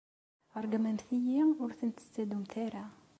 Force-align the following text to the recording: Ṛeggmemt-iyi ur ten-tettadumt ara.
Ṛeggmemt-iyi 0.63 1.39
ur 1.63 1.71
ten-tettadumt 1.79 2.53
ara. 2.65 2.85